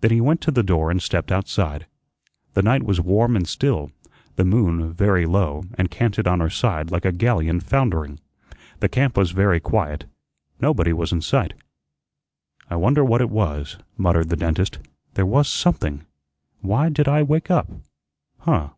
Then 0.00 0.12
he 0.12 0.20
went 0.20 0.40
to 0.42 0.52
the 0.52 0.62
door 0.62 0.92
and 0.92 1.02
stepped 1.02 1.32
outside. 1.32 1.86
The 2.54 2.62
night 2.62 2.84
was 2.84 3.00
warm 3.00 3.34
and 3.34 3.48
still; 3.48 3.90
the 4.36 4.44
moon, 4.44 4.92
very 4.92 5.26
low, 5.26 5.64
and 5.76 5.90
canted 5.90 6.28
on 6.28 6.38
her 6.38 6.48
side 6.48 6.92
like 6.92 7.04
a 7.04 7.10
galleon 7.10 7.58
foundering. 7.58 8.20
The 8.78 8.88
camp 8.88 9.16
was 9.16 9.32
very 9.32 9.58
quiet; 9.58 10.04
nobody 10.60 10.92
was 10.92 11.10
in 11.10 11.20
sight. 11.20 11.54
"I 12.70 12.76
wonder 12.76 13.02
what 13.04 13.20
it 13.20 13.28
was," 13.28 13.76
muttered 13.98 14.28
the 14.28 14.36
dentist. 14.36 14.78
"There 15.14 15.26
was 15.26 15.48
something 15.48 16.06
why 16.60 16.88
did 16.88 17.08
I 17.08 17.24
wake 17.24 17.50
up? 17.50 17.68
Huh?" 18.38 18.68